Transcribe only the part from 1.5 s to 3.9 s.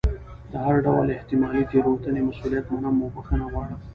تېروتنې مسؤلیت منم او بښنه غواړم.